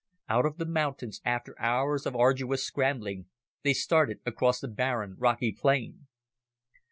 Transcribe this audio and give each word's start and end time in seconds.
Out 0.27 0.47
of 0.47 0.57
the 0.57 0.65
mountains, 0.65 1.21
after 1.23 1.55
hours 1.61 2.07
of 2.07 2.15
arduous 2.15 2.65
scrambling, 2.65 3.27
they 3.61 3.73
started 3.73 4.19
across 4.25 4.59
the 4.59 4.67
barren 4.67 5.13
rocky 5.19 5.51
plain. 5.51 6.07